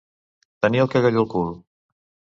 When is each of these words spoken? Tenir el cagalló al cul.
Tenir 0.65 0.81
el 0.85 0.89
cagalló 0.95 1.23
al 1.25 1.31
cul. 1.37 1.55